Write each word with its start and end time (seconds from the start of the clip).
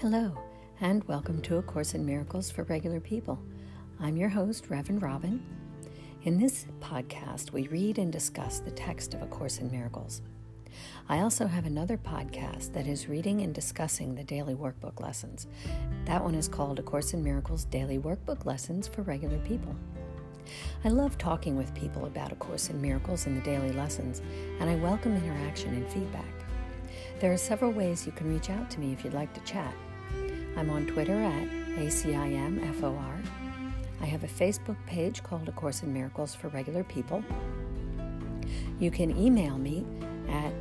Hello, 0.00 0.38
and 0.82 1.02
welcome 1.04 1.40
to 1.40 1.56
A 1.56 1.62
Course 1.62 1.94
in 1.94 2.04
Miracles 2.04 2.50
for 2.50 2.64
Regular 2.64 3.00
People. 3.00 3.42
I'm 3.98 4.18
your 4.18 4.28
host, 4.28 4.68
Reverend 4.68 5.00
Robin. 5.00 5.42
In 6.24 6.38
this 6.38 6.66
podcast, 6.80 7.52
we 7.52 7.66
read 7.68 7.96
and 7.96 8.12
discuss 8.12 8.60
the 8.60 8.70
text 8.72 9.14
of 9.14 9.22
A 9.22 9.26
Course 9.26 9.56
in 9.56 9.70
Miracles. 9.70 10.20
I 11.08 11.20
also 11.20 11.46
have 11.46 11.64
another 11.64 11.96
podcast 11.96 12.74
that 12.74 12.86
is 12.86 13.08
reading 13.08 13.40
and 13.40 13.54
discussing 13.54 14.14
the 14.14 14.22
daily 14.22 14.54
workbook 14.54 15.00
lessons. 15.00 15.46
That 16.04 16.22
one 16.22 16.34
is 16.34 16.46
called 16.46 16.78
A 16.78 16.82
Course 16.82 17.14
in 17.14 17.24
Miracles 17.24 17.64
Daily 17.64 17.98
Workbook 17.98 18.44
Lessons 18.44 18.86
for 18.86 19.00
Regular 19.00 19.38
People. 19.38 19.74
I 20.84 20.90
love 20.90 21.16
talking 21.16 21.56
with 21.56 21.74
people 21.74 22.04
about 22.04 22.32
A 22.32 22.36
Course 22.36 22.68
in 22.68 22.82
Miracles 22.82 23.24
and 23.24 23.34
the 23.34 23.40
daily 23.40 23.72
lessons, 23.72 24.20
and 24.60 24.68
I 24.68 24.74
welcome 24.74 25.16
interaction 25.16 25.74
and 25.74 25.88
feedback. 25.88 26.34
There 27.18 27.32
are 27.32 27.38
several 27.38 27.72
ways 27.72 28.04
you 28.04 28.12
can 28.12 28.30
reach 28.30 28.50
out 28.50 28.70
to 28.72 28.78
me 28.78 28.92
if 28.92 29.02
you'd 29.02 29.14
like 29.14 29.32
to 29.32 29.40
chat. 29.40 29.74
I'm 30.56 30.70
on 30.70 30.86
Twitter 30.86 31.12
at 31.12 31.48
ACIMFOR. 31.76 33.26
I 34.00 34.04
have 34.06 34.24
a 34.24 34.26
Facebook 34.26 34.76
page 34.86 35.22
called 35.22 35.46
A 35.48 35.52
Course 35.52 35.82
in 35.82 35.92
Miracles 35.92 36.34
for 36.34 36.48
Regular 36.48 36.82
People. 36.82 37.22
You 38.80 38.90
can 38.90 39.14
email 39.18 39.58
me 39.58 39.84
at 40.30 40.54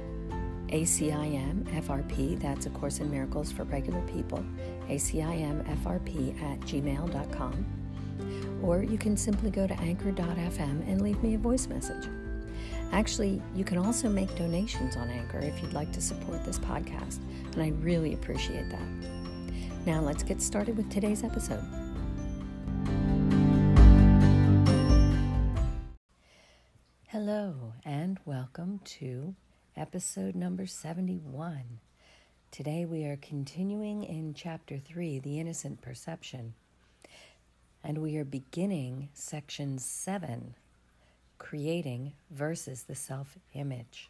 ACIMFRP, 0.68 2.42
that's 2.42 2.66
A 2.66 2.70
Course 2.72 3.00
in 3.00 3.10
Miracles 3.10 3.54
for 3.54 3.64
Regular 3.64 4.02
People, 4.02 4.44
ACIMFRP 4.90 6.42
at 6.42 6.60
gmail.com. 6.62 7.66
Or 8.62 8.84
you 8.84 8.98
can 8.98 9.16
simply 9.16 9.50
go 9.50 9.66
to 9.66 9.80
anchor.fm 9.80 10.90
and 10.90 11.02
leave 11.02 11.24
me 11.24 11.36
a 11.36 11.38
voice 11.38 11.68
message. 11.68 12.10
Actually, 12.92 13.42
you 13.56 13.64
can 13.64 13.78
also 13.78 14.10
make 14.10 14.36
donations 14.36 14.98
on 14.98 15.10
Anchor 15.10 15.40
if 15.40 15.62
you'd 15.62 15.74
like 15.74 15.92
to 15.94 16.02
support 16.02 16.44
this 16.44 16.60
podcast, 16.60 17.20
and 17.54 17.62
I 17.62 17.70
really 17.82 18.14
appreciate 18.14 18.70
that. 18.70 19.25
Now, 19.86 20.02
let's 20.02 20.24
get 20.24 20.42
started 20.42 20.78
with 20.78 20.90
today's 20.90 21.24
episode. 21.24 21.64
Hello, 27.06 27.74
and 27.86 28.20
welcome 28.26 28.80
to 28.84 29.36
episode 29.78 30.34
number 30.34 30.66
71. 30.66 31.80
Today 32.50 32.86
we 32.86 33.06
are 33.06 33.18
continuing 33.18 34.04
in 34.04 34.34
chapter 34.34 34.80
3, 34.80 35.20
The 35.20 35.40
Innocent 35.40 35.84
Perception, 35.84 36.56
and 37.84 38.00
we 38.00 38.18
are 38.18 38.26
beginning 38.26 39.10
section 39.14 39.78
7, 39.78 40.56
Creating 41.38 42.14
versus 42.32 42.84
the 42.84 42.96
Self 42.96 43.38
Image. 43.54 44.10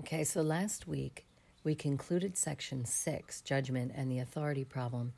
Okay, 0.00 0.22
so 0.22 0.42
last 0.42 0.86
week 0.86 1.26
we 1.64 1.74
concluded 1.74 2.36
section 2.36 2.84
six, 2.84 3.40
judgment 3.40 3.90
and 3.96 4.08
the 4.08 4.20
authority 4.20 4.64
problem. 4.64 5.12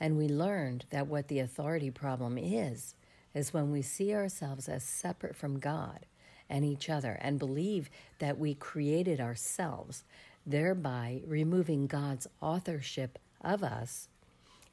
And 0.00 0.16
we 0.16 0.26
learned 0.26 0.86
that 0.88 1.06
what 1.06 1.28
the 1.28 1.38
authority 1.38 1.90
problem 1.90 2.38
is, 2.38 2.94
is 3.34 3.52
when 3.52 3.70
we 3.70 3.82
see 3.82 4.14
ourselves 4.14 4.70
as 4.70 4.84
separate 4.84 5.36
from 5.36 5.58
God 5.58 6.06
and 6.48 6.64
each 6.64 6.88
other 6.88 7.18
and 7.20 7.38
believe 7.38 7.90
that 8.20 8.38
we 8.38 8.54
created 8.54 9.20
ourselves, 9.20 10.02
thereby 10.46 11.20
removing 11.26 11.86
God's 11.86 12.26
authorship 12.40 13.18
of 13.42 13.62
us 13.62 14.08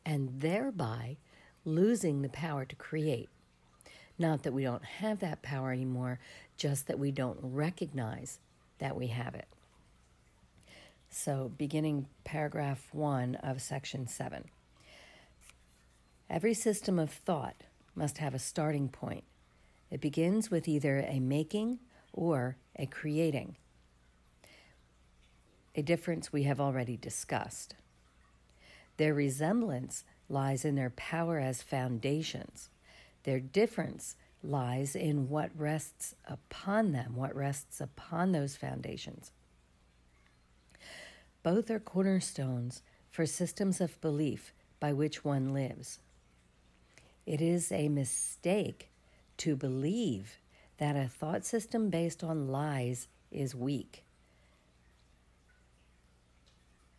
and 0.06 0.40
thereby 0.40 1.18
losing 1.66 2.22
the 2.22 2.30
power 2.30 2.64
to 2.64 2.76
create. 2.78 3.28
Not 4.18 4.44
that 4.44 4.54
we 4.54 4.64
don't 4.64 4.86
have 4.86 5.20
that 5.20 5.42
power 5.42 5.74
anymore, 5.74 6.20
just 6.56 6.88
that 6.88 6.98
we 6.98 7.12
don't 7.12 7.40
recognize 7.42 8.40
that 8.80 8.96
we 8.96 9.08
have 9.08 9.36
it. 9.36 9.48
So, 11.10 11.52
beginning 11.58 12.08
paragraph 12.24 12.90
one 12.92 13.36
of 13.36 13.62
section 13.62 14.08
seven. 14.08 14.46
Every 16.30 16.54
system 16.54 17.00
of 17.00 17.10
thought 17.10 17.56
must 17.96 18.18
have 18.18 18.34
a 18.34 18.40
starting 18.40 18.90
point. 18.90 19.24
It 19.90 20.02
begins 20.02 20.52
with 20.52 20.68
either 20.68 21.00
a 21.00 21.20
making 21.20 21.80
or 22.12 22.58
a 22.76 22.86
creating, 22.86 23.56
a 25.76 25.82
difference 25.82 26.34
we 26.34 26.44
have 26.44 26.60
already 26.60 26.98
discussed. 26.98 27.76
Their 28.98 29.14
resemblance 29.14 30.04
lies 30.30 30.66
in 30.66 30.76
their 30.76 30.90
power 30.92 31.40
as 31.40 31.62
foundations. 31.62 32.70
Their 33.24 33.40
difference 33.40 34.16
lies 34.48 34.96
in 34.96 35.30
what 35.30 35.52
rests 35.56 36.16
upon 36.26 36.92
them, 36.92 37.16
what 37.16 37.36
rests 37.36 37.82
upon 37.82 38.32
those 38.32 38.56
foundations. 38.56 39.32
Both 41.44 41.70
are 41.70 41.80
cornerstones 41.80 42.82
for 43.12 43.26
systems 43.26 43.82
of 43.82 44.00
belief 44.02 44.54
by 44.80 44.94
which 44.94 45.24
one 45.26 45.54
lives. 45.54 46.00
It 47.26 47.42
is 47.42 47.72
a 47.72 47.90
mistake 47.90 48.90
to 49.38 49.56
believe 49.56 50.38
that 50.78 50.96
a 50.96 51.08
thought 51.08 51.46
system 51.46 51.90
based 51.90 52.24
on 52.24 52.48
lies 52.48 53.08
is 53.32 53.54
weak. 53.56 54.04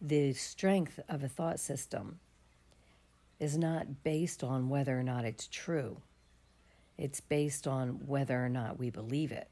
The 0.01 0.33
strength 0.33 1.01
of 1.09 1.25
a 1.25 1.29
thought 1.29 1.59
system 1.59 2.21
is 3.41 3.57
not 3.57 4.03
based 4.03 4.45
on 4.45 4.69
whether 4.69 4.99
or 4.99 5.03
not 5.03 5.25
it's 5.25 5.47
true. 5.47 5.99
It's 6.99 7.21
based 7.21 7.67
on 7.67 8.07
whether 8.07 8.45
or 8.45 8.49
not 8.49 8.79
we 8.79 8.91
believe 8.91 9.31
it. 9.31 9.49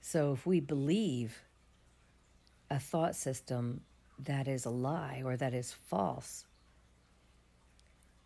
So 0.00 0.32
if 0.32 0.46
we 0.46 0.58
believe 0.58 1.42
a 2.70 2.78
thought 2.78 3.14
system 3.14 3.82
that 4.18 4.48
is 4.48 4.64
a 4.64 4.70
lie 4.70 5.22
or 5.24 5.36
that 5.36 5.54
is 5.54 5.72
false, 5.72 6.46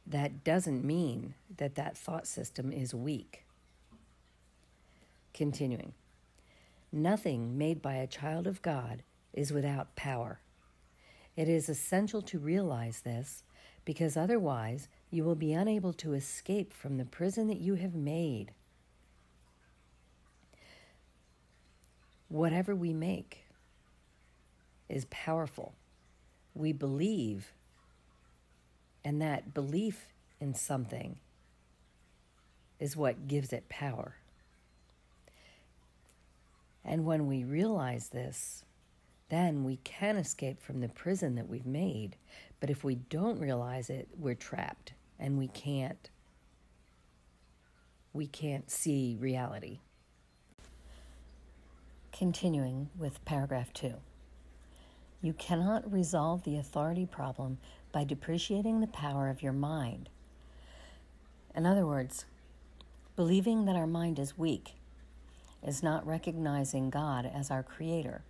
that 0.06 0.45
doesn't 0.45 0.84
mean 0.84 1.34
that 1.56 1.75
that 1.75 1.97
thought 1.97 2.27
system 2.27 2.72
is 2.72 2.95
weak. 2.95 3.45
Continuing, 5.34 5.93
nothing 6.93 7.59
made 7.59 7.83
by 7.83 7.95
a 7.95 8.06
child 8.06 8.47
of 8.47 8.62
God 8.62 9.03
is 9.33 9.53
without 9.53 9.97
power. 9.97 10.41
It 11.37 11.49
is 11.49 11.69
essential 11.69 12.22
to 12.22 12.39
realize 12.39 13.00
this 13.00 13.43
because 13.84 14.16
otherwise 14.16 14.89
you 15.11 15.25
will 15.25 15.34
be 15.34 15.53
unable 15.53 15.93
to 15.93 16.15
escape 16.15 16.72
from 16.72 16.97
the 16.97 17.05
prison 17.05 17.47
that 17.49 17.61
you 17.61 17.75
have 17.75 17.94
made. 17.94 18.53
Whatever 22.28 22.75
we 22.75 22.93
make 22.93 23.45
is 24.89 25.06
powerful. 25.06 25.75
We 26.55 26.72
believe, 26.72 27.53
and 29.05 29.22
that 29.22 29.55
belief 29.55 30.09
in 30.41 30.55
something 30.55 31.19
is 32.81 32.97
what 32.97 33.28
gives 33.28 33.53
it 33.53 33.69
power. 33.69 34.16
And 36.84 37.05
when 37.05 37.27
we 37.27 37.45
realize 37.45 38.09
this, 38.09 38.65
then 39.28 39.65
we 39.65 39.77
can 39.83 40.16
escape 40.16 40.62
from 40.62 40.81
the 40.81 40.89
prison 40.89 41.34
that 41.37 41.49
we've 41.49 41.66
made. 41.66 42.16
But 42.61 42.71
if 42.71 42.84
we 42.84 42.97
don't 42.97 43.41
realize 43.41 43.91
it, 43.91 44.09
we're 44.16 44.34
trapped 44.34 44.93
and 45.19 45.38
we 45.38 45.49
can't 45.49 46.10
we 48.12 48.27
can't 48.27 48.71
see 48.71 49.16
reality. 49.21 49.81
Continuing 52.12 52.88
with 52.97 53.22
paragraph 53.27 53.75
2. 53.75 53.93
You 55.21 55.34
cannot 55.34 55.93
resolve 55.93 56.44
the 56.44 56.56
authority 56.56 57.04
problem 57.04 57.59
by 57.93 58.04
depreciating 58.04 58.81
the 58.81 58.87
power 58.87 59.28
of 59.28 59.43
your 59.43 59.53
mind. 59.53 60.09
In 61.54 61.66
other 61.66 61.86
words, 61.86 62.24
believing 63.16 63.66
that 63.66 63.77
our 63.77 63.86
mind 63.86 64.18
is 64.18 64.39
weak 64.39 64.77
is 65.66 65.83
not 65.83 66.07
recognizing 66.07 66.91
God 66.91 67.30
as 67.33 67.51
our 67.51 67.63
creator. 67.63 68.22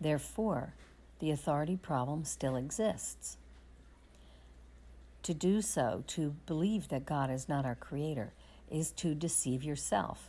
Therefore, 0.00 0.74
the 1.20 1.30
authority 1.30 1.76
problem 1.76 2.24
still 2.24 2.56
exists. 2.56 3.38
To 5.26 5.34
do 5.34 5.60
so, 5.60 6.04
to 6.06 6.36
believe 6.46 6.86
that 6.86 7.04
God 7.04 7.32
is 7.32 7.48
not 7.48 7.66
our 7.66 7.74
creator, 7.74 8.32
is 8.70 8.92
to 8.92 9.12
deceive 9.12 9.64
yourself. 9.64 10.28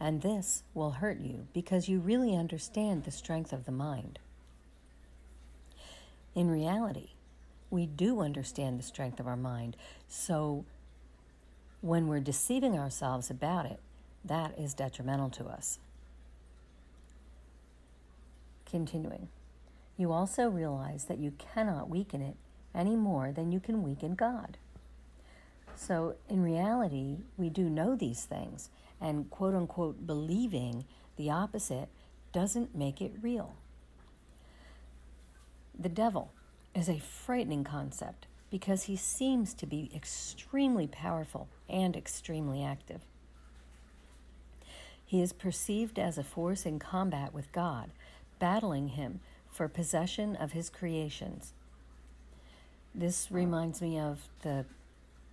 And 0.00 0.22
this 0.22 0.62
will 0.72 0.92
hurt 0.92 1.20
you 1.20 1.46
because 1.52 1.90
you 1.90 1.98
really 1.98 2.34
understand 2.34 3.04
the 3.04 3.10
strength 3.10 3.52
of 3.52 3.66
the 3.66 3.70
mind. 3.70 4.18
In 6.34 6.50
reality, 6.50 7.10
we 7.68 7.84
do 7.84 8.20
understand 8.20 8.78
the 8.78 8.82
strength 8.82 9.20
of 9.20 9.26
our 9.26 9.36
mind. 9.36 9.76
So 10.08 10.64
when 11.82 12.06
we're 12.06 12.20
deceiving 12.20 12.78
ourselves 12.78 13.28
about 13.28 13.66
it, 13.66 13.78
that 14.24 14.58
is 14.58 14.72
detrimental 14.72 15.28
to 15.28 15.44
us. 15.44 15.78
Continuing, 18.64 19.28
you 19.98 20.12
also 20.12 20.48
realize 20.48 21.04
that 21.04 21.18
you 21.18 21.34
cannot 21.36 21.90
weaken 21.90 22.22
it 22.22 22.36
any 22.74 22.96
more 22.96 23.32
than 23.32 23.52
you 23.52 23.60
can 23.60 23.82
weaken 23.82 24.14
God. 24.14 24.58
So, 25.76 26.14
in 26.28 26.42
reality, 26.42 27.18
we 27.36 27.50
do 27.50 27.68
know 27.68 27.96
these 27.96 28.24
things, 28.24 28.70
and 29.00 29.30
quote 29.30 29.54
unquote 29.54 30.06
believing 30.06 30.84
the 31.16 31.30
opposite 31.30 31.88
doesn't 32.32 32.74
make 32.74 33.00
it 33.00 33.12
real. 33.22 33.54
The 35.78 35.88
devil 35.88 36.32
is 36.74 36.88
a 36.88 37.00
frightening 37.00 37.64
concept 37.64 38.26
because 38.50 38.84
he 38.84 38.96
seems 38.96 39.52
to 39.54 39.66
be 39.66 39.90
extremely 39.94 40.86
powerful 40.86 41.48
and 41.68 41.96
extremely 41.96 42.62
active. 42.62 43.00
He 45.04 45.20
is 45.20 45.32
perceived 45.32 45.98
as 45.98 46.18
a 46.18 46.24
force 46.24 46.64
in 46.64 46.78
combat 46.78 47.34
with 47.34 47.52
God, 47.52 47.90
battling 48.38 48.88
him 48.88 49.20
for 49.50 49.68
possession 49.68 50.34
of 50.36 50.52
his 50.52 50.70
creations. 50.70 51.52
This 52.94 53.28
reminds 53.30 53.82
me 53.82 53.98
of 53.98 54.20
the 54.42 54.64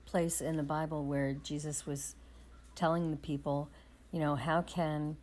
place 0.06 0.42
in 0.42 0.58
the 0.58 0.64
Bible 0.64 1.06
where 1.06 1.34
Jesus 1.34 1.86
was 1.86 2.16
telling 2.74 3.12
the 3.12 3.18
people, 3.18 3.70
you 4.12 4.20
know, 4.20 4.36
how 4.36 4.62
can 4.62 5.18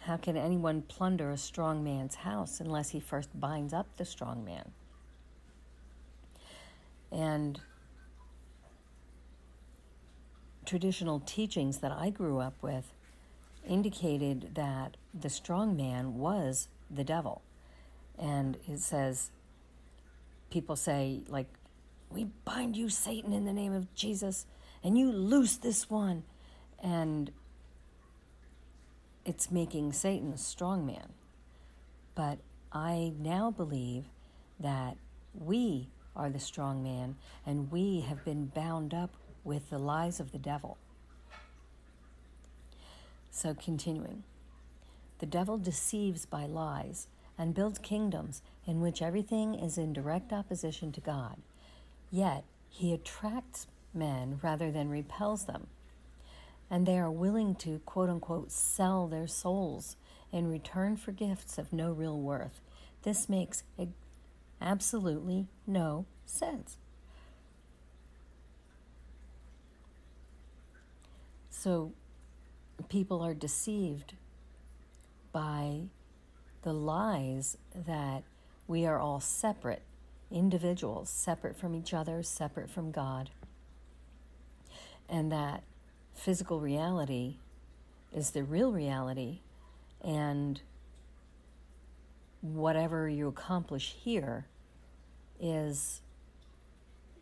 how 0.00 0.18
can 0.18 0.36
anyone 0.36 0.82
plunder 0.82 1.30
a 1.30 1.38
strong 1.38 1.82
man's 1.82 2.16
house 2.16 2.60
unless 2.60 2.90
he 2.90 3.00
first 3.00 3.30
binds 3.40 3.72
up 3.72 3.86
the 3.96 4.04
strong 4.04 4.44
man? 4.44 4.72
And 7.10 7.60
traditional 10.66 11.20
teachings 11.20 11.78
that 11.78 11.92
I 11.92 12.10
grew 12.10 12.38
up 12.38 12.54
with 12.60 12.92
indicated 13.66 14.54
that 14.54 14.98
the 15.18 15.30
strong 15.30 15.74
man 15.74 16.18
was 16.18 16.68
the 16.90 17.04
devil. 17.04 17.40
And 18.18 18.58
it 18.68 18.80
says, 18.80 19.30
people 20.54 20.76
say, 20.76 21.20
like, 21.26 21.48
we 22.10 22.28
bind 22.44 22.76
you, 22.76 22.88
Satan, 22.88 23.32
in 23.32 23.44
the 23.44 23.52
name 23.52 23.72
of 23.72 23.92
Jesus, 23.96 24.46
and 24.84 24.96
you 24.96 25.10
loose 25.10 25.56
this 25.56 25.90
one. 25.90 26.22
And 26.80 27.32
it's 29.24 29.50
making 29.50 29.92
Satan 29.92 30.32
a 30.32 30.38
strong 30.38 30.86
man. 30.86 31.12
But 32.14 32.38
I 32.72 33.12
now 33.18 33.50
believe 33.50 34.04
that 34.60 34.96
we 35.34 35.88
are 36.14 36.30
the 36.30 36.38
strong 36.38 36.84
man 36.84 37.16
and 37.44 37.72
we 37.72 38.02
have 38.02 38.24
been 38.24 38.46
bound 38.46 38.94
up 38.94 39.10
with 39.42 39.70
the 39.70 39.78
lies 39.78 40.20
of 40.20 40.30
the 40.30 40.38
devil. 40.38 40.78
So, 43.32 43.54
continuing, 43.54 44.22
the 45.18 45.26
devil 45.26 45.58
deceives 45.58 46.24
by 46.26 46.46
lies 46.46 47.08
and 47.36 47.54
builds 47.54 47.78
kingdoms 47.78 48.42
in 48.66 48.80
which 48.80 49.02
everything 49.02 49.54
is 49.54 49.76
in 49.76 49.92
direct 49.92 50.32
opposition 50.32 50.92
to 50.92 51.00
God. 51.00 51.36
Yet, 52.10 52.44
he 52.68 52.92
attracts 52.92 53.66
men 53.92 54.40
rather 54.42 54.70
than 54.70 54.88
repels 54.88 55.44
them. 55.44 55.66
And 56.70 56.86
they 56.86 56.98
are 56.98 57.10
willing 57.10 57.54
to, 57.56 57.80
quote 57.80 58.08
unquote, 58.08 58.50
sell 58.50 59.06
their 59.06 59.26
souls 59.26 59.96
in 60.32 60.50
return 60.50 60.96
for 60.96 61.12
gifts 61.12 61.58
of 61.58 61.72
no 61.72 61.92
real 61.92 62.18
worth. 62.18 62.60
This 63.02 63.28
makes 63.28 63.62
absolutely 64.60 65.46
no 65.66 66.06
sense. 66.24 66.78
So, 71.50 71.92
people 72.88 73.22
are 73.22 73.34
deceived 73.34 74.14
by 75.32 75.82
the 76.64 76.72
lies 76.72 77.56
that 77.74 78.24
we 78.66 78.86
are 78.86 78.98
all 78.98 79.20
separate 79.20 79.82
individuals, 80.30 81.10
separate 81.10 81.56
from 81.56 81.74
each 81.74 81.94
other, 81.94 82.22
separate 82.22 82.70
from 82.70 82.90
God, 82.90 83.30
and 85.08 85.30
that 85.30 85.62
physical 86.14 86.60
reality 86.60 87.36
is 88.12 88.30
the 88.30 88.42
real 88.42 88.72
reality, 88.72 89.40
and 90.02 90.62
whatever 92.40 93.08
you 93.08 93.28
accomplish 93.28 93.94
here 94.02 94.46
is 95.38 96.00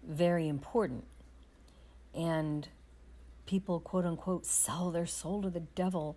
very 0.07 0.47
important. 0.49 1.05
And 2.15 2.69
people, 3.47 3.81
quote 3.81 4.05
unquote, 4.05 4.47
sell 4.47 4.93
their 4.93 5.07
soul 5.07 5.43
to 5.43 5.51
the 5.51 5.61
devil 5.61 6.17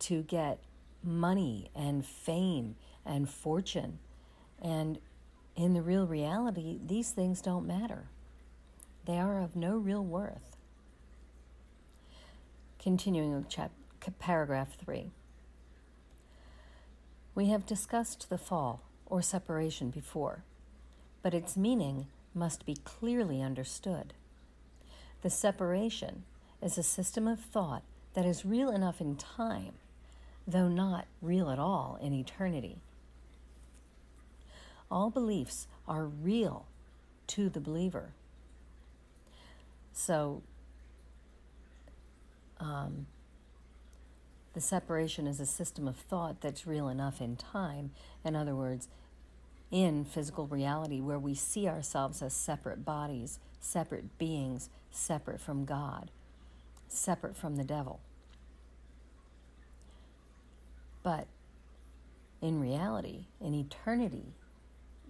to 0.00 0.22
get 0.22 0.60
money 1.02 1.70
and 1.74 2.04
fame 2.04 2.76
and 3.04 3.28
fortune. 3.28 3.98
And 4.60 4.98
in 5.56 5.74
the 5.74 5.82
real 5.82 6.06
reality, 6.06 6.78
these 6.84 7.10
things 7.10 7.40
don't 7.40 7.66
matter. 7.66 8.08
They 9.06 9.18
are 9.18 9.40
of 9.40 9.56
no 9.56 9.76
real 9.76 10.04
worth. 10.04 10.56
Continuing 12.78 13.34
with 13.34 13.48
chap- 13.48 13.72
paragraph 14.18 14.76
3. 14.84 15.10
We 17.34 17.46
have 17.46 17.66
discussed 17.66 18.28
the 18.28 18.38
fall 18.38 18.82
or 19.06 19.22
separation 19.22 19.90
before, 19.90 20.44
but 21.22 21.34
its 21.34 21.56
meaning 21.56 22.06
must 22.34 22.64
be 22.64 22.76
clearly 22.84 23.42
understood. 23.42 24.14
The 25.22 25.30
separation 25.30 26.24
is 26.62 26.78
a 26.78 26.82
system 26.82 27.26
of 27.26 27.40
thought 27.40 27.82
that 28.14 28.24
is 28.24 28.44
real 28.44 28.70
enough 28.70 29.00
in 29.00 29.16
time, 29.16 29.74
though 30.50 30.68
not 30.68 31.06
real 31.20 31.50
at 31.50 31.58
all 31.58 31.98
in 32.00 32.12
eternity. 32.12 32.82
All 34.90 35.10
beliefs 35.10 35.68
are 35.86 36.04
real 36.04 36.66
to 37.28 37.48
the 37.48 37.60
believer. 37.60 38.10
So, 39.92 40.42
um, 42.58 43.06
the 44.52 44.60
separation 44.60 45.26
is 45.26 45.38
a 45.38 45.46
system 45.46 45.86
of 45.86 45.96
thought 45.96 46.40
that's 46.40 46.66
real 46.66 46.88
enough 46.88 47.20
in 47.20 47.36
time. 47.36 47.92
In 48.24 48.34
other 48.34 48.54
words, 48.54 48.88
in 49.70 50.04
physical 50.04 50.46
reality 50.46 51.00
where 51.00 51.18
we 51.18 51.34
see 51.34 51.68
ourselves 51.68 52.20
as 52.22 52.34
separate 52.34 52.84
bodies, 52.84 53.38
separate 53.60 54.18
beings, 54.18 54.68
separate 54.90 55.40
from 55.40 55.64
God, 55.64 56.10
separate 56.88 57.36
from 57.36 57.56
the 57.56 57.64
devil. 57.64 58.00
But 61.02 61.26
in 62.42 62.60
reality, 62.60 63.26
in 63.40 63.54
eternity, 63.54 64.34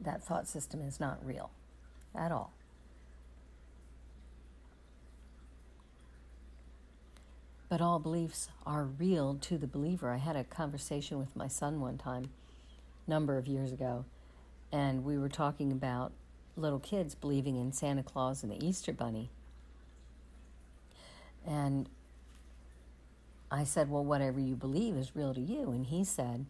that 0.00 0.22
thought 0.22 0.48
system 0.48 0.80
is 0.80 1.00
not 1.00 1.24
real 1.24 1.50
at 2.14 2.32
all. 2.32 2.52
But 7.68 7.80
all 7.80 8.00
beliefs 8.00 8.48
are 8.66 8.84
real 8.84 9.36
to 9.42 9.56
the 9.56 9.68
believer. 9.68 10.10
I 10.10 10.16
had 10.16 10.34
a 10.34 10.42
conversation 10.42 11.18
with 11.18 11.36
my 11.36 11.46
son 11.46 11.80
one 11.80 11.98
time, 11.98 12.30
number 13.06 13.38
of 13.38 13.46
years 13.46 13.72
ago, 13.72 14.04
and 14.72 15.04
we 15.04 15.16
were 15.16 15.28
talking 15.28 15.70
about 15.70 16.12
little 16.56 16.80
kids 16.80 17.14
believing 17.14 17.56
in 17.56 17.72
Santa 17.72 18.02
Claus 18.02 18.42
and 18.42 18.50
the 18.50 18.64
Easter 18.64 18.92
Bunny. 18.92 19.30
And 21.46 21.88
I 23.50 23.64
said, 23.64 23.90
"Well, 23.90 24.04
whatever 24.04 24.38
you 24.38 24.54
believe 24.54 24.96
is 24.96 25.16
real 25.16 25.34
to 25.34 25.40
you." 25.40 25.70
And 25.70 25.86
he 25.86 26.04
said, 26.04 26.46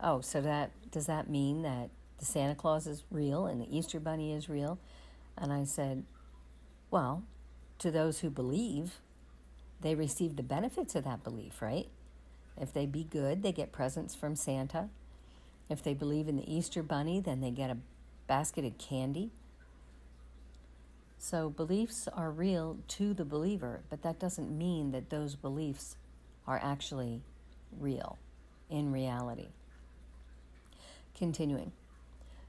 "Oh, 0.00 0.20
so 0.20 0.40
that 0.40 0.70
does 0.90 1.06
that 1.06 1.28
mean 1.28 1.62
that 1.62 1.90
the 2.18 2.24
Santa 2.24 2.54
Claus 2.54 2.86
is 2.86 3.04
real 3.10 3.46
and 3.46 3.60
the 3.60 3.76
Easter 3.76 4.00
Bunny 4.00 4.32
is 4.32 4.48
real?" 4.48 4.78
And 5.36 5.52
I 5.52 5.64
said, 5.64 6.04
"Well, 6.90 7.24
to 7.78 7.90
those 7.90 8.20
who 8.20 8.30
believe, 8.30 9.00
they 9.80 9.94
receive 9.94 10.36
the 10.36 10.42
benefits 10.42 10.94
of 10.94 11.04
that 11.04 11.24
belief, 11.24 11.62
right? 11.62 11.88
If 12.56 12.72
they 12.72 12.86
be 12.86 13.04
good, 13.04 13.42
they 13.42 13.52
get 13.52 13.72
presents 13.72 14.14
from 14.14 14.36
Santa. 14.36 14.90
If 15.68 15.82
they 15.82 15.94
believe 15.94 16.28
in 16.28 16.36
the 16.36 16.52
Easter 16.52 16.82
Bunny, 16.82 17.20
then 17.20 17.40
they 17.40 17.50
get 17.50 17.70
a 17.70 17.78
basket 18.26 18.64
of 18.64 18.76
candy. 18.76 19.30
So 21.16 21.50
beliefs 21.50 22.08
are 22.08 22.30
real 22.30 22.78
to 22.88 23.14
the 23.14 23.24
believer, 23.24 23.82
but 23.88 24.02
that 24.02 24.18
doesn't 24.18 24.56
mean 24.56 24.90
that 24.92 25.10
those 25.10 25.36
beliefs 25.36 25.96
are 26.46 26.60
actually 26.62 27.22
real 27.78 28.18
in 28.68 28.92
reality. 28.92 29.48
Continuing, 31.16 31.72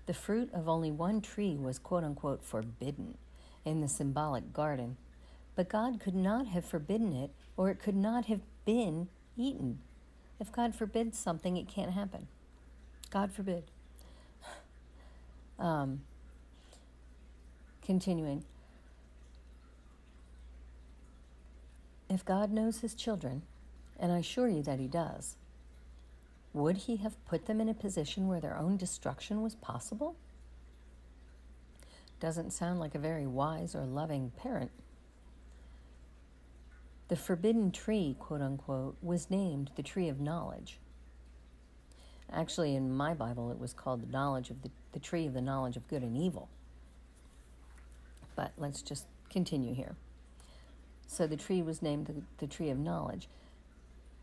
the 0.06 0.14
fruit 0.14 0.50
of 0.54 0.70
only 0.70 0.92
one 0.92 1.22
tree 1.22 1.58
was 1.58 1.78
quote 1.80 2.04
unquote 2.04 2.44
forbidden 2.44 3.18
in 3.66 3.82
the 3.82 3.88
symbolic 3.88 4.54
garden, 4.54 4.98
but 5.56 5.70
God 5.70 6.00
could 6.00 6.16
not 6.16 6.48
have 6.48 6.66
forbidden 6.66 7.14
it 7.14 7.32
or 7.58 7.70
it 7.70 7.80
could 7.80 7.96
not 7.96 8.26
have 8.26 8.42
been 8.66 9.08
eaten. 9.38 9.80
If 10.40 10.52
God 10.52 10.74
forbids 10.74 11.20
something, 11.20 11.58
it 11.58 11.68
can't 11.68 11.92
happen. 11.92 12.28
God 13.10 13.32
forbid. 13.32 13.64
Um, 15.60 16.02
continuing. 17.84 18.44
If 22.10 22.26
God 22.26 22.52
knows 22.52 22.80
his 22.80 22.96
children, 22.96 23.44
and 24.02 24.12
I 24.12 24.18
assure 24.18 24.50
you 24.50 24.64
that 24.64 24.80
he 24.80 24.88
does, 24.88 25.36
would 26.54 26.76
he 26.76 26.98
have 26.98 27.24
put 27.26 27.46
them 27.46 27.62
in 27.62 27.70
a 27.70 27.74
position 27.74 28.28
where 28.28 28.42
their 28.42 28.58
own 28.58 28.76
destruction 28.76 29.42
was 29.42 29.56
possible? 29.56 30.16
Doesn't 32.20 32.52
sound 32.52 32.80
like 32.80 32.96
a 32.96 33.00
very 33.00 33.26
wise 33.26 33.74
or 33.76 33.86
loving 33.86 34.32
parent. 34.36 34.72
The 37.08 37.16
forbidden 37.16 37.72
tree, 37.72 38.16
quote 38.20 38.42
unquote, 38.42 38.98
was 39.02 39.30
named 39.30 39.72
the 39.76 39.84
tree 39.84 40.10
of 40.10 40.20
knowledge. 40.20 40.80
Actually, 42.32 42.76
in 42.76 42.96
my 42.96 43.14
Bible, 43.14 43.52
it 43.52 43.60
was 43.60 43.74
called 43.74 44.02
the 44.02 44.12
knowledge 44.12 44.50
of 44.50 44.62
the, 44.62 44.72
the 44.94 45.00
tree 45.00 45.28
of 45.28 45.34
the 45.34 45.42
knowledge 45.42 45.78
of 45.78 45.88
good 45.88 46.02
and 46.02 46.18
evil. 46.18 46.50
But 48.36 48.54
let's 48.58 48.82
just 48.82 49.06
continue 49.30 49.74
here. 49.74 49.96
So 51.08 51.28
the 51.28 51.36
tree 51.36 51.62
was 51.62 51.82
named 51.82 52.08
the, 52.08 52.16
the 52.38 52.48
tree 52.48 52.70
of 52.70 52.80
knowledge. 52.80 53.28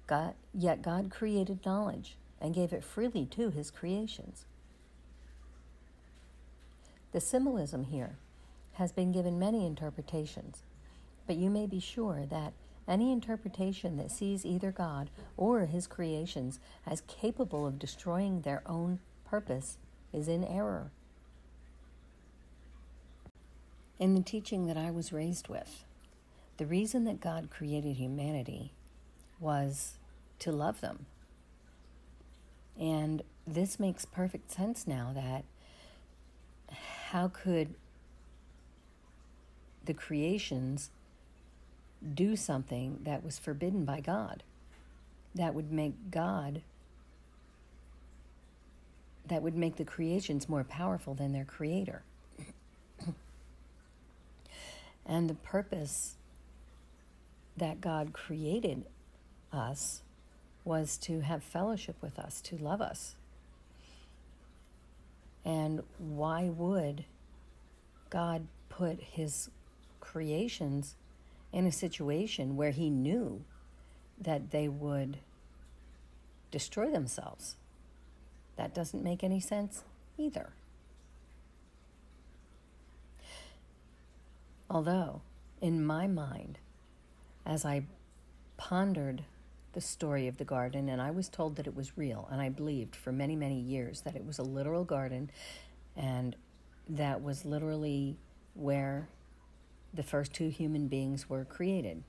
God, 0.09 0.35
yet 0.53 0.83
God 0.83 1.11
created 1.11 1.65
knowledge 1.65 2.17
and 2.41 2.55
gave 2.55 2.73
it 2.73 2.83
freely 2.83 3.27
to 3.27 3.51
his 3.51 3.71
creations. 3.71 4.47
The 7.13 7.21
symbolism 7.21 7.85
here 7.85 8.17
has 8.75 8.91
been 8.91 9.13
given 9.13 9.39
many 9.39 9.67
interpretations, 9.67 10.63
but 11.27 11.37
you 11.37 11.51
may 11.51 11.67
be 11.67 11.79
sure 11.81 12.25
that 12.31 12.53
any 12.89 13.13
interpretation 13.13 13.99
that 13.99 14.11
sees 14.11 14.47
either 14.47 14.73
God 14.73 15.11
or 15.37 15.67
his 15.67 15.87
creations 15.87 16.59
as 16.87 17.03
capable 17.03 17.67
of 17.67 17.79
destroying 17.79 18.41
their 18.41 18.63
own 18.65 19.01
purpose 19.29 19.77
is 20.13 20.27
in 20.27 20.43
error. 20.43 20.91
In 23.99 24.15
the 24.15 24.23
teaching 24.23 24.67
that 24.69 24.79
I 24.79 24.91
was 24.91 25.13
raised 25.13 25.49
with, 25.49 25.85
the 26.57 26.67
reason 26.67 27.05
that 27.05 27.21
God 27.21 27.51
created 27.51 27.97
humanity 27.97 28.73
was 29.39 29.98
to 30.41 30.53
love 30.53 30.81
them. 30.81 31.07
And 32.79 33.23
this 33.47 33.81
makes 33.81 34.05
perfect 34.05 34.53
sense 34.53 34.87
now 34.87 35.13
that 35.15 35.45
how 37.09 37.29
could 37.29 37.75
the 39.85 39.95
creations 39.95 40.91
do 42.15 42.37
something 42.37 43.01
that 43.03 43.25
was 43.25 43.39
forbidden 43.39 43.85
by 43.85 44.01
God? 44.01 44.43
That 45.35 45.55
would 45.55 45.73
make 45.73 46.11
God, 46.11 46.63
that 49.27 49.43
would 49.43 49.57
make 49.57 49.77
the 49.77 49.85
creations 49.85 50.49
more 50.49 50.65
powerful 50.65 51.15
than 51.15 51.33
their 51.33 51.45
creator. 51.45 52.03
and 55.07 55.29
the 55.29 55.35
purpose 55.35 56.15
that 57.57 57.81
God 57.81 58.13
created 58.13 58.85
us 59.53 60.03
was 60.69 60.99
to 60.99 61.21
have 61.21 61.43
fellowship 61.43 61.97
with 62.03 62.19
us, 62.19 62.43
to 62.43 62.57
love 62.59 62.83
us. 62.83 63.15
And 65.43 65.83
why 65.99 66.45
would 66.45 67.05
God 68.11 68.47
put 68.69 69.01
his 69.01 69.49
creations 69.99 70.95
in 71.55 71.67
a 71.67 71.73
situation 71.73 72.57
where 72.57 72.71
he 72.71 72.91
knew 72.91 73.43
that 74.21 74.51
they 74.51 74.69
would 74.69 75.17
destroy 76.51 76.91
themselves? 76.91 77.57
That 78.57 78.75
doesn't 78.75 79.03
make 79.03 79.25
any 79.25 79.41
sense 79.41 79.85
either. 80.19 80.51
Although, 84.69 85.23
in 85.63 85.83
my 85.83 86.07
mind, 86.07 86.59
as 87.47 87.65
I 87.65 87.85
pondered 88.59 89.23
the 89.79 89.83
story 89.83 90.27
of 90.27 90.39
the 90.39 90.45
garden, 90.45 90.89
and 90.89 91.01
I 91.01 91.13
was 91.13 91.29
told 91.29 91.55
that 91.55 91.69
it 91.69 91.77
was 91.77 91.97
real, 91.97 92.27
and 92.33 92.41
I 92.41 92.49
believed 92.49 92.97
for 92.97 93.13
many, 93.13 93.37
many 93.37 93.61
years 93.61 94.01
that 94.01 94.17
it 94.17 94.27
was 94.27 94.41
a 94.41 94.43
literal 94.43 94.83
garden, 94.83 95.31
and 95.97 96.35
that 96.89 97.23
was 97.23 97.45
literally 97.45 98.17
where 98.55 99.09
the 99.95 100.03
first 100.03 100.33
two 100.33 100.49
human 100.49 100.89
beings 100.89 101.31
were 101.31 101.45
created. 101.45 102.03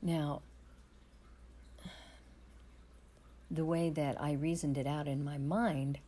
now, 0.00 0.42
the 3.50 3.64
way 3.64 3.90
that 3.90 4.16
I 4.22 4.34
reasoned 4.34 4.78
it 4.78 4.86
out 4.86 5.08
in 5.08 5.24
my 5.24 5.38
mind 5.38 5.98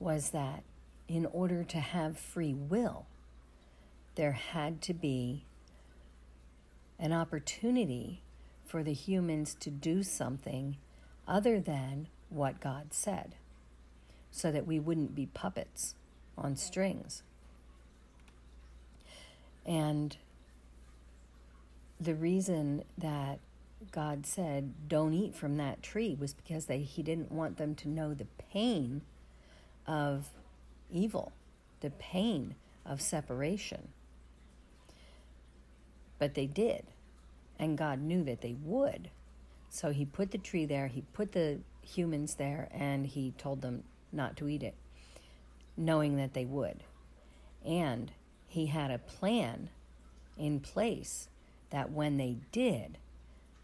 was 0.00 0.30
that 0.30 0.62
in 1.08 1.26
order 1.26 1.62
to 1.62 1.78
have 1.78 2.18
free 2.18 2.54
will, 2.54 3.04
there 4.14 4.32
had 4.32 4.80
to 4.80 4.94
be 4.94 5.44
an 6.98 7.12
opportunity 7.12 8.22
for 8.64 8.82
the 8.82 8.92
humans 8.92 9.54
to 9.60 9.70
do 9.70 10.02
something 10.02 10.76
other 11.28 11.60
than 11.60 12.08
what 12.28 12.60
God 12.60 12.92
said, 12.92 13.34
so 14.30 14.50
that 14.50 14.66
we 14.66 14.78
wouldn't 14.78 15.14
be 15.14 15.26
puppets 15.26 15.94
on 16.36 16.56
strings. 16.56 17.22
And 19.64 20.16
the 22.00 22.14
reason 22.14 22.84
that 22.98 23.38
God 23.92 24.26
said, 24.26 24.88
don't 24.88 25.14
eat 25.14 25.34
from 25.34 25.56
that 25.56 25.82
tree, 25.82 26.16
was 26.18 26.34
because 26.34 26.66
they, 26.66 26.78
He 26.78 27.02
didn't 27.02 27.32
want 27.32 27.56
them 27.56 27.74
to 27.76 27.88
know 27.88 28.14
the 28.14 28.26
pain 28.52 29.02
of 29.86 30.28
evil, 30.90 31.32
the 31.80 31.90
pain 31.90 32.54
of 32.84 33.00
separation. 33.00 33.88
But 36.18 36.34
they 36.34 36.46
did. 36.46 36.84
And 37.58 37.78
God 37.78 38.00
knew 38.00 38.24
that 38.24 38.40
they 38.40 38.56
would. 38.62 39.10
So 39.68 39.90
he 39.90 40.04
put 40.04 40.30
the 40.30 40.38
tree 40.38 40.66
there, 40.66 40.86
he 40.86 41.02
put 41.12 41.32
the 41.32 41.60
humans 41.82 42.34
there, 42.34 42.68
and 42.72 43.06
he 43.06 43.32
told 43.36 43.62
them 43.62 43.84
not 44.12 44.36
to 44.38 44.48
eat 44.48 44.62
it, 44.62 44.74
knowing 45.76 46.16
that 46.16 46.34
they 46.34 46.44
would. 46.44 46.82
And 47.64 48.12
he 48.46 48.66
had 48.66 48.90
a 48.90 48.98
plan 48.98 49.70
in 50.38 50.60
place 50.60 51.28
that 51.70 51.90
when 51.90 52.16
they 52.16 52.36
did, 52.52 52.98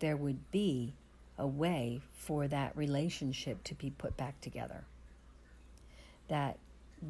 there 0.00 0.16
would 0.16 0.50
be 0.50 0.94
a 1.38 1.46
way 1.46 2.00
for 2.12 2.48
that 2.48 2.76
relationship 2.76 3.62
to 3.64 3.74
be 3.74 3.90
put 3.90 4.16
back 4.16 4.40
together. 4.40 4.84
That 6.28 6.58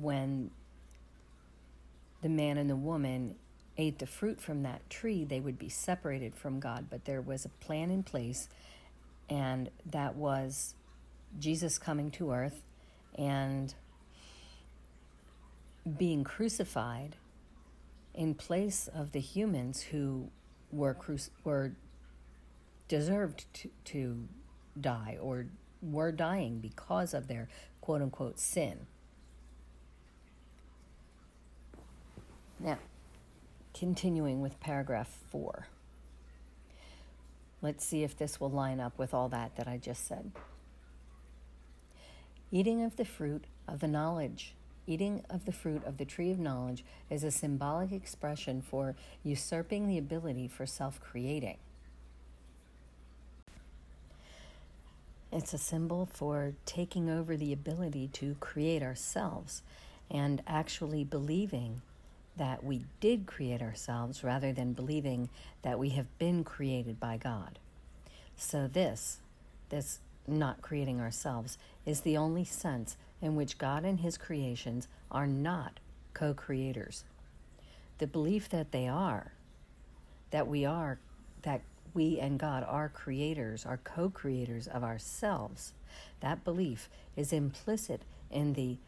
when 0.01 0.51
the 2.23 2.29
man 2.29 2.57
and 2.59 2.71
the 2.71 2.77
woman 2.77 3.35
ate 3.79 3.99
the 3.99 4.07
fruit 4.07 4.41
from 4.41 4.63
that 4.63 4.89
tree, 4.91 5.25
they 5.25 5.41
would 5.41 5.59
be 5.59 5.69
separated 5.69 6.35
from 6.35 6.61
God. 6.61 6.87
But 6.91 7.05
there 7.05 7.21
was 7.21 7.45
a 7.45 7.49
plan 7.49 7.91
in 7.91 8.03
place, 8.03 8.49
and 9.29 9.71
that 9.87 10.15
was 10.15 10.75
Jesus 11.39 11.79
coming 11.79 12.11
to 12.13 12.33
earth 12.33 12.63
and 13.17 13.75
being 15.99 16.25
crucified 16.25 17.17
in 18.15 18.35
place 18.35 18.89
of 18.95 19.13
the 19.13 19.21
humans 19.21 19.83
who 19.83 20.29
were 20.71 20.95
cru- 20.95 21.19
were 21.45 21.73
deserved 22.89 23.47
to, 23.55 23.71
to 23.85 24.29
die 24.79 25.17
or 25.21 25.47
were 25.83 26.13
dying 26.13 26.59
because 26.59 27.15
of 27.15 27.27
their 27.27 27.49
quote 27.81 28.03
unquote 28.03 28.39
sin. 28.39 28.87
Now, 32.61 32.79
continuing 33.75 34.41
with 34.41 34.61
paragraph 34.61 35.19
four. 35.31 35.67
Let's 37.61 37.85
see 37.85 38.03
if 38.03 38.17
this 38.17 38.41
will 38.41 38.51
line 38.51 38.81
up 38.81 38.99
with 38.99 39.15
all 39.15 39.29
that 39.29 39.57
that 39.57 39.69
I 39.69 39.79
just 39.79 40.07
said. 40.07 40.33
Eating 42.51 42.83
of 42.83 42.97
the 42.97 43.05
fruit 43.05 43.45
of 43.69 43.81
the 43.81 43.89
knowledge, 43.89 44.55
eating 44.87 45.25
of 45.31 45.47
the 45.47 45.53
fruit 45.53 45.85
of 45.87 45.97
the 45.97 46.05
tree 46.05 46.31
of 46.31 46.39
knowledge 46.39 46.85
is 47.09 47.25
a 47.25 47.31
symbolic 47.31 47.93
expression 47.93 48.61
for 48.61 48.95
usurping 49.23 49.87
the 49.87 49.97
ability 49.97 50.49
for 50.49 50.67
self 50.67 51.01
creating. 51.01 51.57
It's 55.33 55.55
a 55.55 55.59
symbol 55.59 56.07
for 56.13 56.53
taking 56.67 57.09
over 57.09 57.39
the 57.39 57.55
ability 57.55 58.11
to 58.15 58.37
create 58.39 58.83
ourselves 58.83 59.63
and 60.11 60.43
actually 60.47 61.05
believing 61.05 61.81
that 62.37 62.65
we 62.65 62.85
did 63.01 63.27
create 63.27 63.61
ourselves 63.61 64.25
rather 64.25 64.53
than 64.53 64.73
believing 64.73 65.29
that 65.63 65.79
we 65.79 65.91
have 65.91 66.19
been 66.19 66.45
created 66.45 66.99
by 66.99 67.17
God. 67.17 67.59
So, 68.37 68.67
this, 68.67 69.19
this 69.69 70.01
not 70.27 70.63
creating 70.63 71.01
ourselves, 71.01 71.59
is 71.85 72.01
the 72.01 72.17
only 72.17 72.45
sense 72.45 72.97
in 73.21 73.37
which 73.37 73.59
God 73.59 73.85
and 73.85 74.01
His 74.01 74.17
creations 74.17 74.89
are 75.11 75.27
not 75.27 75.79
co 76.15 76.35
creators. 76.35 77.05
The 77.99 78.07
belief 78.07 78.49
that 78.49 78.73
they 78.73 78.89
are, 78.89 79.33
that 80.31 80.49
we 80.49 80.65
are, 80.65 80.99
that 81.43 81.61
we 81.95 82.19
and 82.19 82.39
God 82.39 82.65
are 82.67 82.89
creators, 82.89 83.67
are 83.67 83.79
co 83.79 84.09
creators 84.09 84.67
of 84.67 84.83
ourselves, 84.83 85.73
that 86.21 86.45
belief 86.45 86.89
is 87.17 87.33
implicit 87.33 88.03
in 88.31 88.55
the 88.55 88.79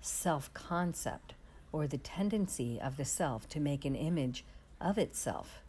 self 0.00 0.52
concept 0.52 1.34
or 1.72 1.86
the 1.86 1.98
tendency 1.98 2.80
of 2.80 2.96
the 2.96 3.04
self 3.04 3.48
to 3.50 3.60
make 3.60 3.84
an 3.84 3.94
image 3.94 4.44
of 4.80 4.98
itself. 4.98 5.60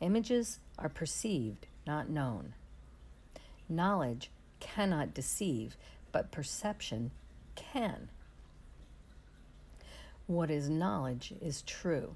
Images 0.00 0.58
are 0.78 0.88
perceived, 0.88 1.66
not 1.86 2.08
known. 2.08 2.54
Knowledge 3.68 4.30
cannot 4.60 5.14
deceive, 5.14 5.76
but 6.12 6.30
perception 6.32 7.10
can. 7.54 8.08
What 10.26 10.50
is 10.50 10.68
knowledge 10.68 11.34
is 11.40 11.62
true. 11.62 12.14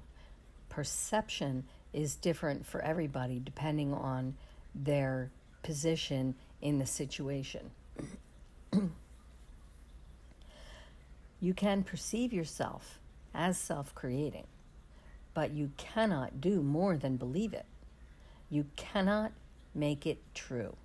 perception 0.69 1.63
is 1.93 2.15
different 2.15 2.65
for 2.65 2.81
everybody 2.81 3.39
depending 3.39 3.93
on 3.93 4.35
their 4.73 5.31
position 5.63 6.35
in 6.61 6.79
the 6.79 6.85
situation. 6.85 7.71
You 11.39 11.53
can 11.53 11.83
perceive 11.83 12.33
yourself 12.33 12.99
as 13.33 13.57
self 13.57 13.93
creating, 13.93 14.47
but 15.33 15.51
you 15.51 15.71
cannot 15.77 16.39
do 16.41 16.61
more 16.61 16.97
than 16.97 17.17
believe 17.17 17.53
it. 17.53 17.65
You 18.49 18.65
cannot 18.75 19.31
make 19.73 20.05
it 20.05 20.19
true. 20.33 20.75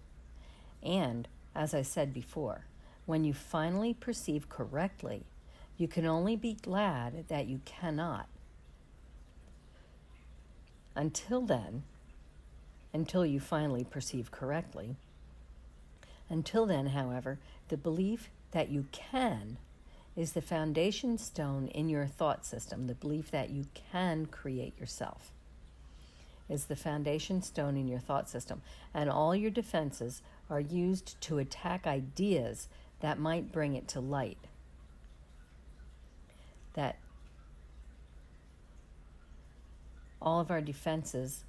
And, 0.83 1.29
as 1.55 1.75
I 1.75 1.83
said 1.83 2.13
before, 2.13 2.65
when 3.07 3.25
you 3.25 3.33
finally 3.33 3.95
perceive 3.95 4.49
correctly, 4.49 5.25
you 5.77 5.89
can 5.89 6.07
only 6.07 6.37
be 6.37 6.55
glad 6.55 7.29
that 7.29 7.47
you 7.47 7.61
cannot. 7.65 8.29
Until 10.95 11.41
then, 11.43 11.85
until 12.93 13.25
you 13.25 13.41
finally 13.41 13.85
perceive 13.85 14.31
correctly, 14.31 14.97
until 16.29 16.67
then, 16.67 16.89
however, 16.89 17.39
the 17.69 17.77
belief 17.77 18.31
that 18.53 18.69
you 18.69 18.87
can 18.93 19.57
is 20.17 20.33
the 20.33 20.43
foundation 20.43 21.17
stone 21.19 21.69
in 21.69 21.89
your 21.89 22.07
thought 22.07 22.45
system, 22.45 22.87
the 22.87 22.95
belief 22.95 23.31
that 23.31 23.51
you 23.51 23.67
can 23.93 24.27
create 24.27 24.79
yourself 24.79 25.33
is 26.51 26.65
the 26.65 26.77
foundation 26.77 27.41
stone 27.41 27.77
in 27.77 27.87
your 27.87 28.01
thought 28.01 28.29
system, 28.29 28.61
and 28.93 29.09
all 29.09 29.35
your 29.35 29.51
defenses 29.51 30.21
are 30.51 30.61
used 30.61 31.19
to 31.21 31.39
attack 31.39 31.87
ideas 31.87 32.69
that 33.01 33.19
might 33.19 33.53
bring 33.53 33.75
it 33.75 33.87
to 33.87 34.01
light. 34.01 34.49
That 36.75 36.99
all 40.21 40.41
of 40.41 40.51
our 40.51 40.61
defenses 40.61 41.45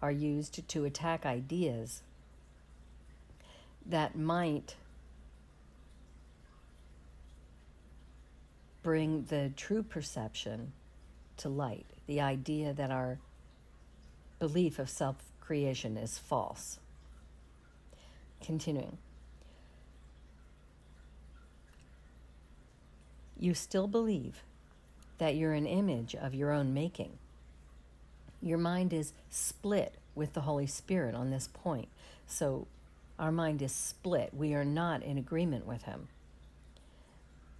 are 0.00 0.10
used 0.10 0.66
to 0.66 0.84
attack 0.84 1.26
ideas 1.26 2.02
that 3.84 4.16
might 4.16 4.76
bring 8.88 9.24
the 9.24 9.52
true 9.54 9.82
perception 9.82 10.72
to 11.36 11.46
light. 11.46 11.84
The 12.06 12.22
idea 12.22 12.72
that 12.72 12.90
our 12.90 13.18
belief 14.38 14.78
of 14.78 14.88
self 14.88 15.16
creation 15.42 15.98
is 15.98 16.16
false. 16.16 16.78
Continuing. 18.42 18.96
You 23.38 23.52
still 23.52 23.88
believe 23.88 24.42
that 25.18 25.36
you're 25.36 25.52
an 25.52 25.66
image 25.66 26.14
of 26.14 26.34
your 26.34 26.50
own 26.50 26.72
making. 26.72 27.18
Your 28.40 28.56
mind 28.56 28.94
is 28.94 29.12
split 29.28 29.96
with 30.14 30.32
the 30.32 30.40
Holy 30.40 30.66
Spirit 30.66 31.14
on 31.14 31.28
this 31.28 31.50
point. 31.52 31.88
So 32.26 32.66
our 33.18 33.32
mind 33.32 33.60
is 33.60 33.72
split. 33.72 34.32
We 34.32 34.54
are 34.54 34.64
not 34.64 35.02
in 35.02 35.18
agreement 35.18 35.66
with 35.66 35.82
Him. 35.82 36.08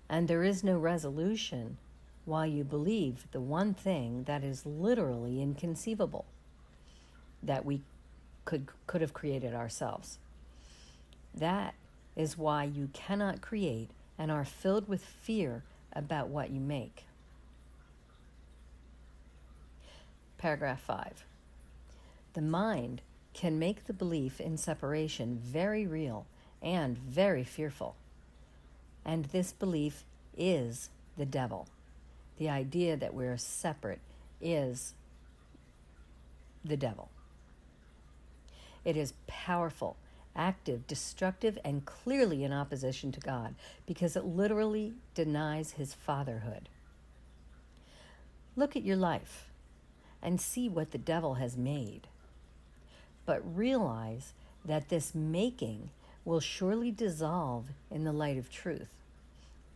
And 0.08 0.26
there 0.26 0.42
is 0.42 0.64
no 0.64 0.78
resolution 0.78 1.76
while 2.24 2.46
you 2.46 2.64
believe 2.64 3.26
the 3.32 3.40
one 3.40 3.74
thing 3.74 4.24
that 4.24 4.44
is 4.44 4.66
literally 4.66 5.42
inconceivable 5.42 6.24
that 7.42 7.64
we 7.64 7.82
could, 8.44 8.68
could 8.86 9.00
have 9.00 9.12
created 9.12 9.54
ourselves. 9.54 10.18
That 11.34 11.74
is 12.16 12.36
why 12.36 12.64
you 12.64 12.88
cannot 12.92 13.40
create 13.40 13.90
and 14.18 14.30
are 14.30 14.44
filled 14.44 14.88
with 14.88 15.04
fear 15.04 15.62
about 15.92 16.28
what 16.28 16.50
you 16.50 16.60
make. 16.60 17.04
Paragraph 20.36 20.80
5. 20.80 21.24
The 22.34 22.40
mind 22.40 23.02
can 23.34 23.58
make 23.58 23.86
the 23.86 23.92
belief 23.92 24.40
in 24.40 24.56
separation 24.56 25.40
very 25.42 25.86
real 25.86 26.26
and 26.62 26.98
very 26.98 27.44
fearful. 27.44 27.94
And 29.08 29.24
this 29.24 29.52
belief 29.52 30.04
is 30.36 30.90
the 31.16 31.24
devil. 31.24 31.66
The 32.36 32.50
idea 32.50 32.94
that 32.94 33.14
we're 33.14 33.38
separate 33.38 34.00
is 34.38 34.92
the 36.62 36.76
devil. 36.76 37.08
It 38.84 38.98
is 38.98 39.14
powerful, 39.26 39.96
active, 40.36 40.86
destructive, 40.86 41.58
and 41.64 41.86
clearly 41.86 42.44
in 42.44 42.52
opposition 42.52 43.10
to 43.12 43.20
God 43.20 43.54
because 43.86 44.14
it 44.14 44.26
literally 44.26 44.92
denies 45.14 45.72
his 45.72 45.94
fatherhood. 45.94 46.68
Look 48.56 48.76
at 48.76 48.84
your 48.84 48.96
life 48.96 49.48
and 50.22 50.38
see 50.38 50.68
what 50.68 50.90
the 50.90 50.98
devil 50.98 51.36
has 51.36 51.56
made. 51.56 52.08
But 53.24 53.56
realize 53.56 54.34
that 54.66 54.90
this 54.90 55.14
making 55.14 55.88
will 56.26 56.40
surely 56.40 56.90
dissolve 56.90 57.68
in 57.90 58.04
the 58.04 58.12
light 58.12 58.36
of 58.36 58.50
truth 58.50 58.90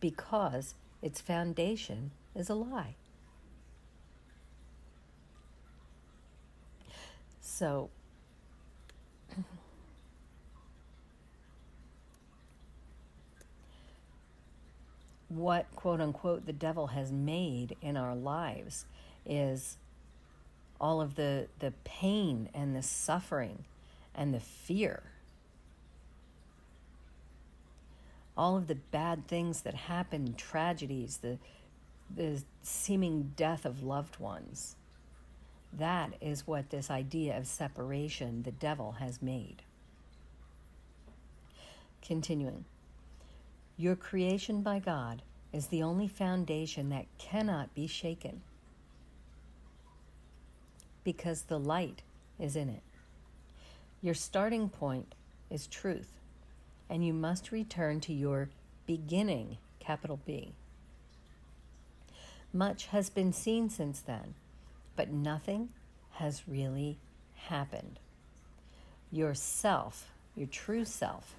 because 0.03 0.75
its 1.01 1.21
foundation 1.21 2.11
is 2.35 2.49
a 2.49 2.53
lie. 2.53 2.93
So, 7.39 7.89
what 15.29 15.67
quote 15.73 16.01
unquote 16.01 16.45
the 16.45 16.51
devil 16.51 16.87
has 16.87 17.09
made 17.09 17.77
in 17.81 17.95
our 17.95 18.13
lives 18.13 18.85
is 19.25 19.77
all 20.81 20.99
of 20.99 21.15
the 21.15 21.47
the 21.59 21.71
pain 21.85 22.49
and 22.53 22.75
the 22.75 22.83
suffering 22.83 23.63
and 24.13 24.33
the 24.33 24.41
fear 24.41 25.12
all 28.37 28.57
of 28.57 28.67
the 28.67 28.75
bad 28.75 29.27
things 29.27 29.61
that 29.61 29.75
happen 29.75 30.33
tragedies 30.35 31.17
the 31.17 31.37
the 32.15 32.43
seeming 32.61 33.33
death 33.35 33.65
of 33.65 33.83
loved 33.83 34.19
ones. 34.19 34.75
That 35.71 36.13
is 36.21 36.45
what 36.45 36.69
this 36.69 36.91
idea 36.91 37.37
of 37.37 37.47
separation 37.47 38.43
the 38.43 38.51
devil 38.51 38.93
has 38.93 39.21
made. 39.21 39.63
Continuing. 42.01 42.65
Your 43.77 43.95
creation 43.95 44.61
by 44.61 44.79
God 44.79 45.23
is 45.51 45.67
the 45.67 45.81
only 45.81 46.07
foundation 46.07 46.89
that 46.89 47.05
cannot 47.17 47.73
be 47.73 47.87
shaken 47.87 48.41
because 51.03 51.43
the 51.43 51.59
light 51.59 52.01
is 52.39 52.55
in 52.55 52.69
it. 52.69 52.83
Your 54.01 54.13
starting 54.13 54.69
point 54.69 55.15
is 55.49 55.67
truth, 55.67 56.19
and 56.93 57.03
you 57.03 57.11
must 57.11 57.51
return 57.51 57.99
to 57.99 58.13
your 58.13 58.49
beginning, 58.85 59.57
capital 59.79 60.19
B. 60.27 60.53
Much 62.53 62.85
has 62.85 63.09
been 63.09 63.33
seen 63.33 63.67
since 63.67 63.99
then, 63.99 64.35
but 64.95 65.09
nothing 65.09 65.69
has 66.11 66.47
really 66.47 66.99
happened. 67.33 67.97
Your 69.11 69.33
self, 69.33 70.11
your 70.35 70.45
true 70.45 70.85
self, 70.85 71.33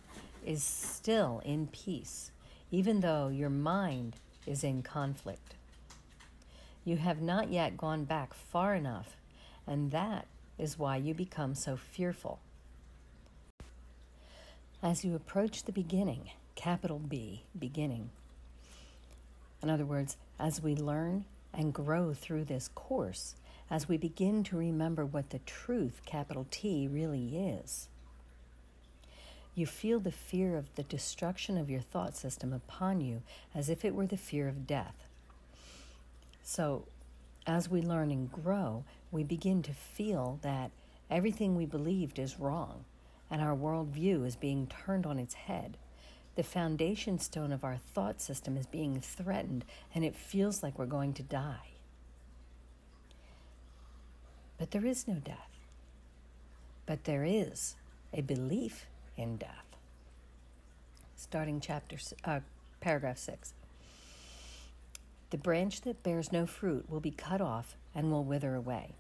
is 0.44 0.64
still 0.64 1.40
in 1.44 1.68
peace, 1.68 2.32
even 2.72 2.98
though 2.98 3.28
your 3.28 3.48
mind 3.48 4.16
is 4.48 4.64
in 4.64 4.82
conflict. 4.82 5.54
You 6.84 6.96
have 6.96 7.22
not 7.22 7.52
yet 7.52 7.76
gone 7.76 8.02
back 8.02 8.34
far 8.34 8.74
enough, 8.74 9.16
and 9.68 9.92
that 9.92 10.26
is 10.58 10.80
why 10.80 10.96
you 10.96 11.14
become 11.14 11.54
so 11.54 11.76
fearful. 11.76 12.40
As 14.84 15.02
you 15.02 15.14
approach 15.14 15.64
the 15.64 15.72
beginning, 15.72 16.28
capital 16.56 16.98
B, 16.98 17.44
beginning, 17.58 18.10
in 19.62 19.70
other 19.70 19.86
words, 19.86 20.18
as 20.38 20.62
we 20.62 20.76
learn 20.76 21.24
and 21.54 21.72
grow 21.72 22.12
through 22.12 22.44
this 22.44 22.68
course, 22.74 23.34
as 23.70 23.88
we 23.88 23.96
begin 23.96 24.44
to 24.44 24.58
remember 24.58 25.06
what 25.06 25.30
the 25.30 25.38
truth, 25.38 26.02
capital 26.04 26.46
T, 26.50 26.86
really 26.86 27.34
is, 27.34 27.88
you 29.54 29.64
feel 29.64 30.00
the 30.00 30.12
fear 30.12 30.54
of 30.54 30.66
the 30.74 30.82
destruction 30.82 31.56
of 31.56 31.70
your 31.70 31.80
thought 31.80 32.14
system 32.14 32.52
upon 32.52 33.00
you 33.00 33.22
as 33.54 33.70
if 33.70 33.86
it 33.86 33.94
were 33.94 34.06
the 34.06 34.18
fear 34.18 34.48
of 34.48 34.66
death. 34.66 35.06
So, 36.42 36.84
as 37.46 37.70
we 37.70 37.80
learn 37.80 38.10
and 38.10 38.30
grow, 38.30 38.84
we 39.10 39.24
begin 39.24 39.62
to 39.62 39.72
feel 39.72 40.40
that 40.42 40.72
everything 41.10 41.56
we 41.56 41.64
believed 41.64 42.18
is 42.18 42.38
wrong 42.38 42.84
and 43.34 43.42
our 43.42 43.56
worldview 43.56 44.24
is 44.24 44.36
being 44.36 44.68
turned 44.68 45.04
on 45.04 45.18
its 45.18 45.34
head. 45.34 45.76
The 46.36 46.44
foundation 46.44 47.18
stone 47.18 47.50
of 47.50 47.64
our 47.64 47.76
thought 47.76 48.20
system 48.20 48.56
is 48.56 48.64
being 48.64 49.00
threatened 49.00 49.64
and 49.92 50.04
it 50.04 50.14
feels 50.14 50.62
like 50.62 50.78
we're 50.78 50.86
going 50.86 51.14
to 51.14 51.22
die. 51.24 51.72
But 54.56 54.70
there 54.70 54.86
is 54.86 55.08
no 55.08 55.14
death. 55.14 55.50
But 56.86 57.02
there 57.02 57.24
is 57.24 57.74
a 58.12 58.20
belief 58.20 58.86
in 59.16 59.36
death. 59.36 59.66
Starting 61.16 61.58
chapter, 61.58 61.96
uh, 62.24 62.38
paragraph 62.80 63.18
6. 63.18 63.52
The 65.30 65.38
branch 65.38 65.80
that 65.80 66.04
bears 66.04 66.30
no 66.30 66.46
fruit 66.46 66.88
will 66.88 67.00
be 67.00 67.10
cut 67.10 67.40
off 67.40 67.74
and 67.96 68.12
will 68.12 68.22
wither 68.22 68.54
away. 68.54 68.92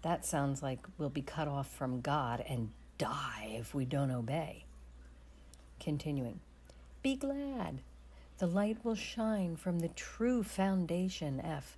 That 0.00 0.24
sounds 0.24 0.62
like 0.62 0.86
we'll 0.96 1.10
be 1.10 1.20
cut 1.20 1.48
off 1.48 1.68
from 1.68 2.00
God 2.00 2.42
and 2.48 2.70
die 3.02 3.56
if 3.58 3.74
we 3.74 3.84
don't 3.84 4.12
obey. 4.12 4.64
Continuing, 5.80 6.38
be 7.02 7.16
glad. 7.16 7.80
The 8.38 8.46
light 8.46 8.78
will 8.84 8.94
shine 8.94 9.56
from 9.56 9.80
the 9.80 9.88
true 9.88 10.44
foundation, 10.44 11.40
F, 11.40 11.76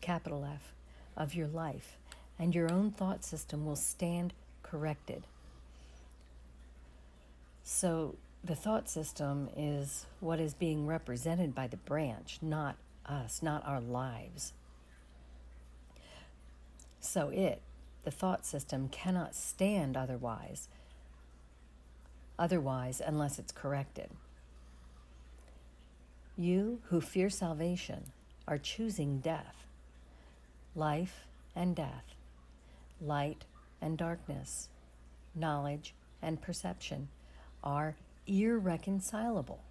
capital 0.00 0.44
F, 0.44 0.74
of 1.16 1.34
your 1.34 1.46
life, 1.46 1.96
and 2.40 2.54
your 2.54 2.72
own 2.72 2.90
thought 2.90 3.24
system 3.24 3.64
will 3.64 3.76
stand 3.76 4.32
corrected. 4.64 5.22
So, 7.62 8.16
the 8.42 8.56
thought 8.56 8.88
system 8.88 9.50
is 9.56 10.06
what 10.18 10.40
is 10.40 10.54
being 10.54 10.86
represented 10.86 11.54
by 11.54 11.68
the 11.68 11.76
branch, 11.76 12.38
not 12.42 12.76
us, 13.06 13.42
not 13.42 13.64
our 13.64 13.80
lives. 13.80 14.52
So, 17.00 17.28
it, 17.28 17.60
the 18.04 18.10
thought 18.10 18.46
system, 18.46 18.88
cannot 18.88 19.34
stand 19.34 19.96
otherwise, 19.96 20.68
otherwise, 22.38 23.02
unless 23.04 23.38
it's 23.38 23.52
corrected. 23.52 24.10
You 26.36 26.80
who 26.84 27.00
fear 27.00 27.30
salvation 27.30 28.12
are 28.46 28.58
choosing 28.58 29.18
death, 29.18 29.66
life 30.74 31.26
and 31.56 31.74
death, 31.74 32.14
light 33.00 33.44
and 33.80 33.98
darkness, 33.98 34.68
knowledge 35.34 35.94
and 36.22 36.40
perception 36.40 37.08
are 37.62 37.96
irreconcilable. 38.26 39.62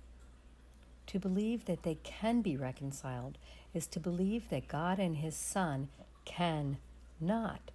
To 1.08 1.20
believe 1.20 1.66
that 1.66 1.84
they 1.84 1.96
can 2.04 2.42
be 2.42 2.58
reconciled 2.58 3.38
is 3.74 3.88
to 3.88 4.00
believe 4.00 4.50
that 4.50 4.68
God 4.68 5.00
and 5.00 5.18
His 5.18 5.36
Son 5.36 5.88
can 6.26 6.78
not 7.22 7.72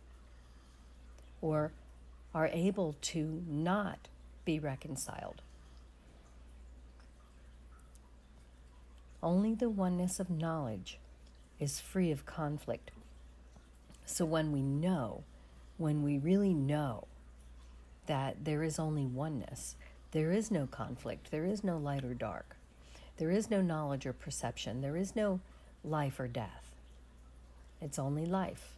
or 1.42 1.72
are 2.34 2.48
able 2.48 2.96
to 3.02 3.42
not 3.46 4.08
be 4.46 4.58
reconciled. 4.58 5.42
Only 9.22 9.54
the 9.54 9.68
oneness 9.68 10.18
of 10.18 10.30
knowledge 10.30 10.98
is 11.60 11.78
free 11.78 12.10
of 12.10 12.24
conflict. 12.24 12.90
So 14.04 14.24
when 14.24 14.50
we 14.50 14.62
know, 14.62 15.22
when 15.76 16.02
we 16.02 16.18
really 16.18 16.54
know 16.54 17.06
that 18.06 18.44
there 18.44 18.62
is 18.62 18.78
only 18.78 19.06
oneness, 19.06 19.76
there 20.10 20.32
is 20.32 20.50
no 20.50 20.66
conflict, 20.66 21.30
there 21.30 21.44
is 21.44 21.62
no 21.62 21.78
light 21.78 22.04
or 22.04 22.14
dark, 22.14 22.56
there 23.18 23.30
is 23.30 23.48
no 23.48 23.62
knowledge 23.62 24.06
or 24.06 24.12
perception, 24.12 24.80
there 24.80 24.96
is 24.96 25.14
no 25.14 25.40
life 25.84 26.18
or 26.18 26.26
death. 26.26 26.74
It's 27.80 27.98
only 27.98 28.26
life, 28.26 28.76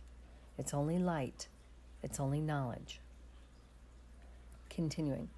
it's 0.59 0.75
only 0.75 0.99
light, 0.99 1.49
it's 2.05 2.21
only 2.21 2.41
knowledge. 2.41 3.01
Continuing. 4.69 5.31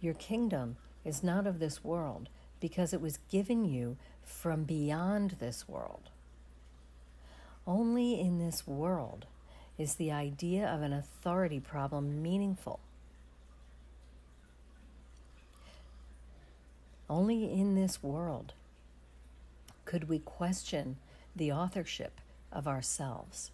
Your 0.00 0.14
kingdom 0.14 0.76
is 1.04 1.22
not 1.22 1.46
of 1.46 1.58
this 1.58 1.82
world 1.82 2.28
because 2.60 2.92
it 2.92 3.00
was 3.00 3.18
given 3.30 3.64
you 3.64 3.96
from 4.22 4.64
beyond 4.64 5.32
this 5.32 5.68
world. 5.68 6.10
Only 7.66 8.20
in 8.20 8.38
this 8.38 8.66
world 8.66 9.26
is 9.76 9.94
the 9.94 10.12
idea 10.12 10.66
of 10.66 10.82
an 10.82 10.92
authority 10.92 11.58
problem 11.58 12.22
meaningful. 12.22 12.80
Only 17.08 17.52
in 17.52 17.74
this 17.74 18.02
world 18.02 18.52
could 19.84 20.08
we 20.08 20.20
question 20.20 20.96
the 21.34 21.50
authorship 21.50 22.20
of 22.52 22.68
ourselves. 22.68 23.50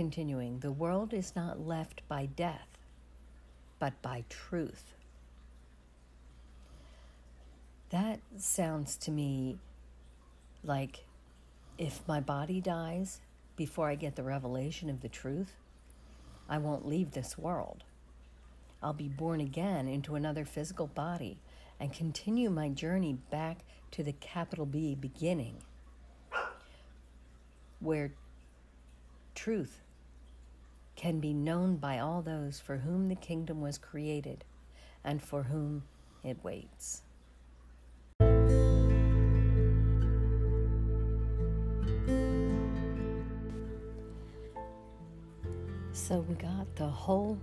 Continuing, 0.00 0.60
the 0.60 0.72
world 0.72 1.12
is 1.12 1.36
not 1.36 1.66
left 1.66 2.00
by 2.08 2.24
death, 2.24 2.78
but 3.78 4.00
by 4.00 4.24
truth. 4.30 4.94
That 7.90 8.20
sounds 8.38 8.96
to 8.96 9.10
me 9.10 9.58
like 10.64 11.04
if 11.76 12.00
my 12.08 12.18
body 12.18 12.62
dies 12.62 13.20
before 13.56 13.90
I 13.90 13.94
get 13.94 14.16
the 14.16 14.22
revelation 14.22 14.88
of 14.88 15.02
the 15.02 15.08
truth, 15.10 15.52
I 16.48 16.56
won't 16.56 16.88
leave 16.88 17.10
this 17.10 17.36
world. 17.36 17.84
I'll 18.82 18.94
be 18.94 19.08
born 19.08 19.42
again 19.42 19.86
into 19.86 20.14
another 20.14 20.46
physical 20.46 20.86
body 20.86 21.42
and 21.78 21.92
continue 21.92 22.48
my 22.48 22.70
journey 22.70 23.18
back 23.30 23.58
to 23.90 24.02
the 24.02 24.14
capital 24.14 24.64
B 24.64 24.94
beginning, 24.94 25.56
where 27.80 28.12
truth 29.34 29.82
can 31.00 31.18
be 31.18 31.32
known 31.32 31.76
by 31.76 31.98
all 31.98 32.20
those 32.20 32.60
for 32.60 32.76
whom 32.76 33.08
the 33.08 33.14
kingdom 33.14 33.62
was 33.62 33.78
created 33.78 34.44
and 35.02 35.22
for 35.22 35.44
whom 35.44 35.82
it 36.22 36.36
waits. 36.44 37.00
So 45.92 46.20
we 46.28 46.34
got 46.34 46.76
the 46.76 46.86
whole 46.86 47.38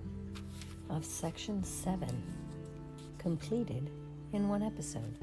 of 0.92 1.04
section 1.04 1.64
7 1.64 2.08
completed 3.18 3.90
in 4.34 4.50
one 4.50 4.62
episode. 4.62 5.18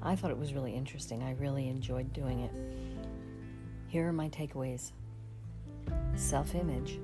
I 0.00 0.14
thought 0.14 0.30
it 0.30 0.38
was 0.38 0.52
really 0.52 0.72
interesting. 0.72 1.24
I 1.24 1.32
really 1.32 1.66
enjoyed 1.66 2.12
doing 2.12 2.42
it. 2.42 2.52
Here 3.88 4.06
are 4.06 4.12
my 4.12 4.28
takeaways. 4.28 4.92
Self 6.14 6.54
image 6.54 7.00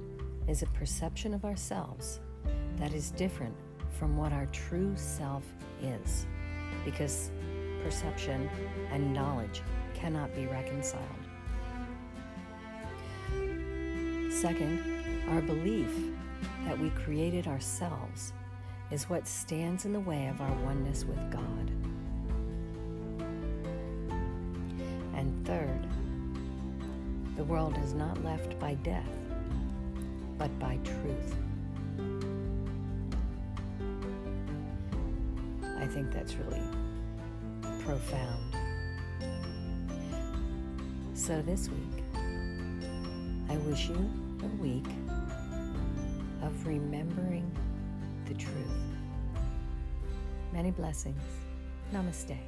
is 0.46 0.62
a 0.62 0.66
perception 0.66 1.34
of 1.34 1.44
ourselves 1.44 2.20
that 2.76 2.92
is 2.92 3.10
different 3.10 3.54
from 3.98 4.16
what 4.16 4.32
our 4.32 4.46
true 4.46 4.92
self 4.96 5.44
is, 5.82 6.26
because 6.84 7.30
perception 7.82 8.48
and 8.92 9.12
knowledge 9.12 9.62
cannot 9.94 10.34
be 10.34 10.46
reconciled. 10.46 11.04
Second, 14.30 14.80
our 15.30 15.40
belief 15.42 15.90
that 16.64 16.78
we 16.78 16.90
created 16.90 17.46
ourselves 17.48 18.32
is 18.90 19.08
what 19.08 19.26
stands 19.26 19.84
in 19.84 19.92
the 19.92 20.00
way 20.00 20.28
of 20.28 20.40
our 20.40 20.52
oneness 20.64 21.04
with 21.04 21.18
God. 21.30 21.70
And 25.14 25.46
third, 25.46 25.87
the 27.38 27.44
world 27.44 27.78
is 27.84 27.94
not 27.94 28.22
left 28.24 28.58
by 28.58 28.74
death, 28.82 29.08
but 30.38 30.50
by 30.58 30.76
truth. 30.82 31.36
I 35.78 35.86
think 35.86 36.10
that's 36.10 36.34
really 36.34 36.60
profound. 37.84 38.56
So 41.14 41.40
this 41.42 41.68
week, 41.68 42.02
I 43.48 43.56
wish 43.68 43.88
you 43.88 44.10
a 44.42 44.60
week 44.60 44.88
of 46.42 46.66
remembering 46.66 47.48
the 48.26 48.34
truth. 48.34 48.56
Many 50.52 50.72
blessings. 50.72 51.22
Namaste. 51.94 52.47